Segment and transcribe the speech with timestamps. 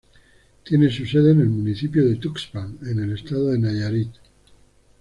[0.65, 4.09] Tiene su sede en el municipio de Tuxpan en el estado de Nayarit.